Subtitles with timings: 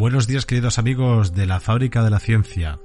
[0.00, 2.80] Buenos días queridos amigos de la Fábrica de la Ciencia.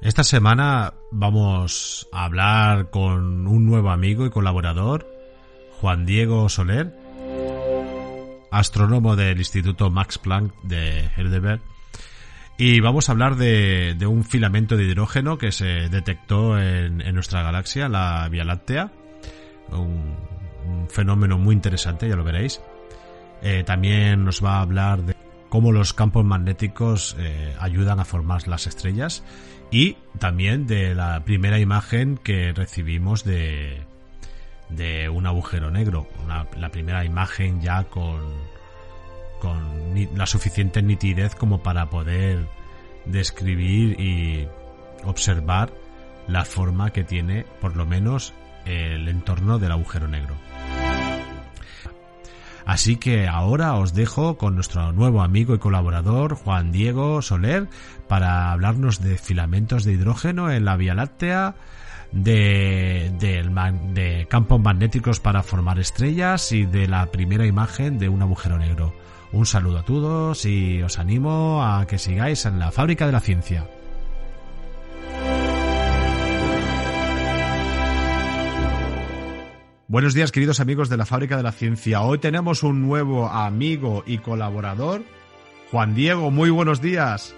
[0.00, 5.08] Esta semana vamos a hablar con un nuevo amigo y colaborador,
[5.80, 6.94] Juan Diego Soler,
[8.52, 11.60] astrónomo del Instituto Max Planck de Heidelberg,
[12.56, 17.88] y vamos a hablar de, un filamento de hidrógeno que se detectó en, nuestra galaxia,
[17.88, 18.92] la Vía Láctea,
[19.72, 20.16] un,
[20.90, 22.60] fenómeno muy interesante, ya lo veréis.
[23.42, 25.16] Eh, también nos va a hablar de
[25.48, 29.24] cómo los campos magnéticos eh, ayudan a formar las estrellas
[29.70, 33.82] y también de la primera imagen que recibimos de,
[34.68, 36.06] de un agujero negro,
[36.56, 38.20] la primera imagen ya con,
[39.42, 42.46] con la suficiente nitidez como para poder
[43.06, 44.46] describir y
[45.04, 45.72] observar
[46.28, 48.32] la forma que tiene por lo menos
[48.64, 50.36] el entorno del agujero negro.
[52.72, 57.68] Así que ahora os dejo con nuestro nuevo amigo y colaborador Juan Diego Soler
[58.08, 61.54] para hablarnos de filamentos de hidrógeno en la Vía Láctea,
[62.12, 68.56] de, de, campos magnéticos para formar estrellas y de la primera imagen de un agujero
[68.56, 68.94] negro.
[69.32, 73.20] Un saludo a todos y os animo a que sigáis en la fábrica de la
[73.20, 73.66] ciencia.
[79.92, 82.00] Buenos días queridos amigos de la Fábrica de la Ciencia.
[82.00, 85.04] Hoy tenemos un nuevo amigo y colaborador,
[85.70, 86.30] Juan Diego.
[86.30, 87.36] Muy buenos días.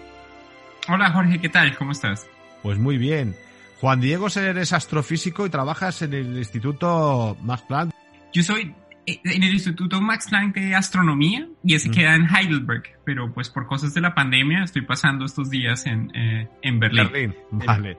[0.87, 1.77] Hola Jorge, ¿qué tal?
[1.77, 2.29] ¿Cómo estás?
[2.63, 3.35] Pues muy bien.
[3.81, 7.93] Juan Diego eres astrofísico y trabajas en el Instituto Max Planck.
[8.33, 8.73] Yo soy
[9.05, 11.93] eh, en el Instituto Max Planck de Astronomía y ese mm.
[11.93, 16.15] queda en Heidelberg, pero pues por cosas de la pandemia estoy pasando estos días en,
[16.15, 17.11] eh, en Berlín.
[17.11, 17.98] Berlín, vale.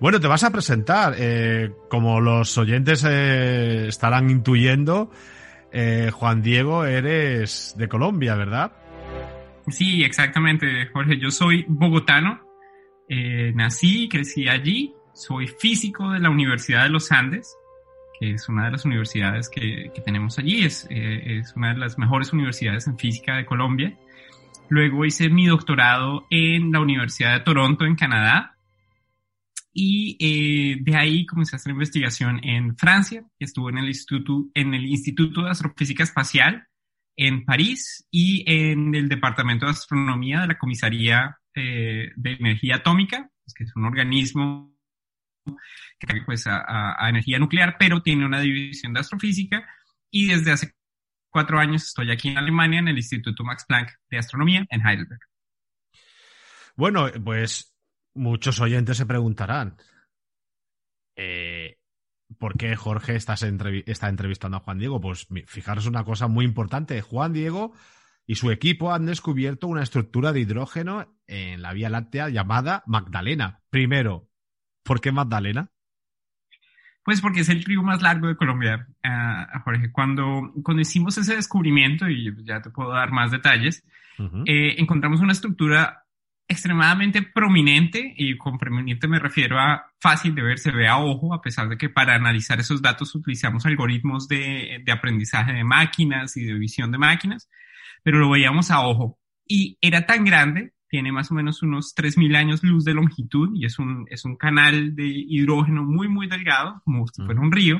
[0.00, 1.14] Bueno, te vas a presentar.
[1.18, 5.10] Eh, como los oyentes eh, estarán intuyendo,
[5.72, 8.72] eh, Juan Diego, eres de Colombia, ¿verdad?
[9.68, 11.18] Sí, exactamente, Jorge.
[11.18, 12.40] Yo soy bogotano.
[13.54, 14.94] nací y crecí allí.
[15.14, 17.56] Soy físico de la Universidad de los Andes,
[18.20, 20.64] que es una de las universidades que, tenemos allí.
[20.64, 23.98] Es, es una de las mejores universidades en física de Colombia.
[24.68, 28.57] Luego hice mi doctorado en la Universidad de Toronto, en Canadá,
[29.72, 34.74] y eh, de ahí comencé a hacer investigación en Francia, estuve en el Instituto, en
[34.74, 36.66] el Instituto de Astrofísica Espacial
[37.16, 43.30] en París y en el Departamento de Astronomía de la Comisaría eh, de Energía Atómica,
[43.44, 44.76] pues, que es un organismo
[45.98, 49.66] que pues, a, a, energía nuclear, pero tiene una división de astrofísica
[50.10, 50.74] y desde hace
[51.28, 55.20] cuatro años estoy aquí en Alemania en el Instituto Max Planck de Astronomía en Heidelberg.
[56.76, 57.74] Bueno, pues
[58.18, 59.76] muchos oyentes se preguntarán,
[61.16, 61.78] eh,
[62.38, 63.36] ¿por qué Jorge está
[64.08, 65.00] entrevistando a Juan Diego?
[65.00, 67.00] Pues fijaros una cosa muy importante.
[67.00, 67.72] Juan Diego
[68.26, 73.62] y su equipo han descubierto una estructura de hidrógeno en la Vía Láctea llamada Magdalena.
[73.70, 74.28] Primero,
[74.82, 75.70] ¿por qué Magdalena?
[77.02, 79.90] Pues porque es el río más largo de Colombia, uh, Jorge.
[79.90, 83.82] Cuando, cuando hicimos ese descubrimiento, y ya te puedo dar más detalles,
[84.44, 86.04] eh, encontramos una estructura
[86.48, 91.34] extremadamente prominente, y con prominente me refiero a fácil de ver, se ve a ojo,
[91.34, 96.38] a pesar de que para analizar esos datos utilizamos algoritmos de, de aprendizaje de máquinas
[96.38, 97.50] y de visión de máquinas,
[98.02, 99.18] pero lo veíamos a ojo.
[99.46, 103.66] Y era tan grande, tiene más o menos unos 3.000 años luz de longitud y
[103.66, 107.78] es un, es un canal de hidrógeno muy, muy delgado, como si fuera un río.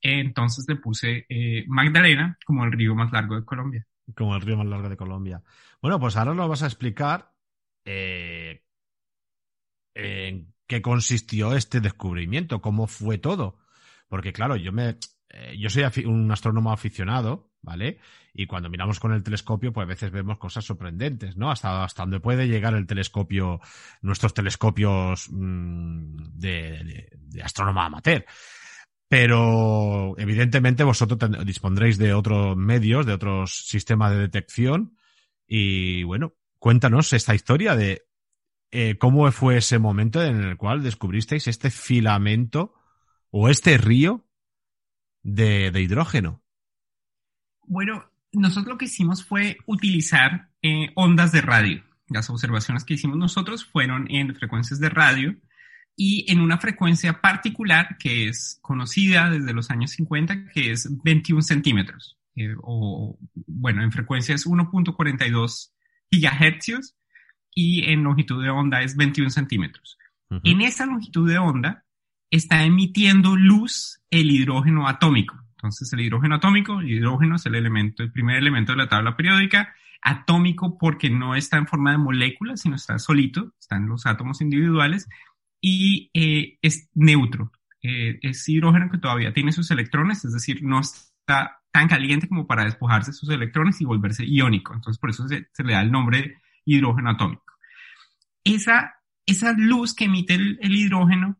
[0.00, 3.84] Entonces le puse eh, Magdalena como el río más largo de Colombia.
[4.16, 5.42] Como el río más largo de Colombia.
[5.82, 7.32] Bueno, pues ahora nos vas a explicar
[7.84, 8.62] eh,
[9.94, 13.58] en qué consistió este descubrimiento, cómo fue todo.
[14.08, 14.98] Porque claro, yo me,
[15.30, 17.98] eh, yo soy un astrónomo aficionado, ¿vale?
[18.34, 21.50] Y cuando miramos con el telescopio, pues a veces vemos cosas sorprendentes, ¿no?
[21.50, 23.60] Hasta, hasta donde puede llegar el telescopio,
[24.02, 28.24] nuestros telescopios mm, de, de, astrónomo amateur.
[29.08, 34.96] Pero evidentemente vosotros dispondréis de otros medios, de otros sistemas de detección.
[35.46, 38.02] Y bueno, cuéntanos esta historia de
[38.70, 42.74] eh, cómo fue ese momento en el cual descubristeis este filamento
[43.30, 44.24] o este río
[45.22, 46.42] de, hidrógeno.
[47.66, 51.82] Bueno, nosotros lo que hicimos fue utilizar eh, ondas de radio.
[52.08, 55.34] Las observaciones que hicimos nosotros fueron en frecuencias de radio
[55.96, 61.42] y en una frecuencia particular que es conocida desde los años 50, que es 21
[61.42, 62.18] centímetros.
[62.36, 65.72] Eh, o, bueno, en frecuencia es 1.42
[66.10, 66.96] gigahercios
[67.54, 69.98] y en longitud de onda es 21 centímetros.
[70.44, 71.84] En esa longitud de onda
[72.30, 75.36] está emitiendo luz el hidrógeno atómico.
[75.56, 79.16] Entonces, el hidrógeno atómico, el hidrógeno es el elemento, el primer elemento de la tabla
[79.16, 84.40] periódica, atómico porque no está en forma de molécula, sino está solito, están los átomos
[84.40, 85.08] individuales,
[85.60, 87.52] y eh, es neutro.
[87.82, 92.46] Eh, es hidrógeno que todavía tiene sus electrones, es decir, no está tan caliente como
[92.46, 94.74] para despojarse de sus electrones y volverse iónico.
[94.74, 97.44] Entonces, por eso se, le da el nombre hidrógeno atómico.
[98.44, 98.94] Esa,
[99.26, 101.38] esa luz que emite el, hidrógeno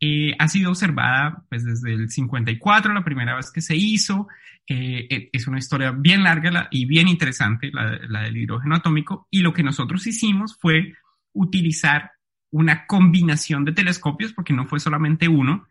[0.00, 4.28] eh, ha sido observada pues, desde el 54, la primera vez que se hizo.
[4.66, 9.26] es una historia bien larga y bien interesante, la, la del hidrógeno atómico.
[9.30, 10.94] Y lo que nosotros hicimos fue
[11.32, 12.12] utilizar
[12.50, 15.66] una combinación de telescopios, porque no fue solamente uno,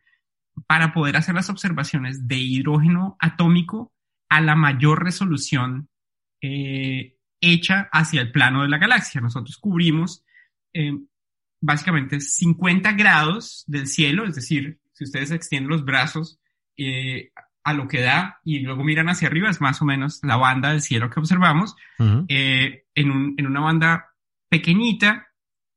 [0.68, 3.94] para poder hacer las observaciones de hidrógeno atómico
[4.30, 5.90] a la mayor resolución
[6.42, 9.22] eh, hecha hacia el plano de la galaxia.
[9.22, 10.24] Nosotros cubrimos
[10.74, 10.94] eh,
[11.62, 16.40] básicamente 50 grados del cielo, es decir, si ustedes extienden los brazos
[16.78, 17.32] eh,
[17.64, 20.72] a lo que da y luego miran hacia arriba, es más o menos la banda
[20.72, 24.10] del cielo que observamos, en, en una banda
[24.50, 25.28] pequeñita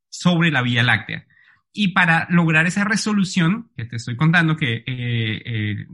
[0.09, 1.27] sobre la Vía Láctea.
[1.73, 5.87] Y para lograr esa resolución, que te estoy contando que eh, eh,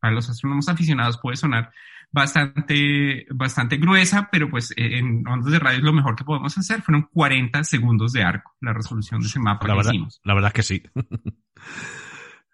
[0.00, 1.70] para los astrónomos aficionados puede sonar
[2.10, 6.56] bastante, bastante gruesa, pero pues eh, en ondas de radio es lo mejor que podemos
[6.56, 6.80] hacer.
[6.80, 10.20] Fueron 40 segundos de arco la resolución de ese mapa la que verdad, hicimos.
[10.24, 10.82] La verdad es que sí.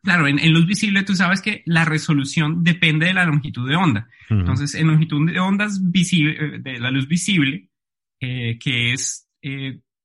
[0.02, 4.08] Claro, en, luz visible tú sabes que la resolución depende de la longitud de onda.
[4.30, 7.70] Entonces, en longitud de ondas visible, de la luz visible,
[8.20, 9.28] que es